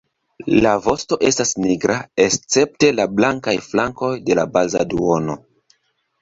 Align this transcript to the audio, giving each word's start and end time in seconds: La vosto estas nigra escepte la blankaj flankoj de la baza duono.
La 0.65 0.69
vosto 0.85 1.17
estas 1.27 1.51
nigra 1.65 1.97
escepte 2.25 2.89
la 3.01 3.05
blankaj 3.19 3.55
flankoj 3.67 4.11
de 4.31 4.39
la 4.41 4.47
baza 4.57 4.83
duono. 4.95 5.39